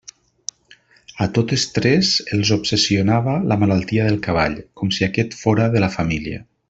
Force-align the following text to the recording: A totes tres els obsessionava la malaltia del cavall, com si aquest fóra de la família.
A 1.25 1.27
totes 1.37 1.65
tres 1.75 2.09
els 2.37 2.51
obsessionava 2.57 3.35
la 3.53 3.59
malaltia 3.65 4.09
del 4.09 4.19
cavall, 4.29 4.57
com 4.81 4.95
si 4.99 5.07
aquest 5.11 5.37
fóra 5.43 5.69
de 5.77 5.85
la 5.85 5.93
família. 5.99 6.43